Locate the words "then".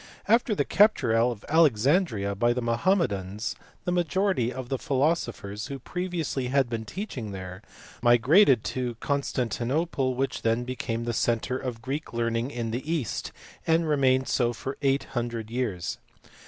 10.41-10.63